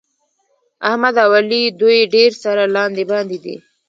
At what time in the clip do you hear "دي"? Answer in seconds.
3.43-3.55